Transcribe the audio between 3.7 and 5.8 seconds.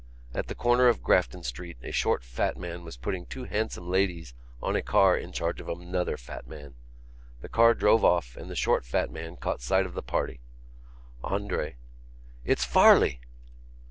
ladies on a car in charge of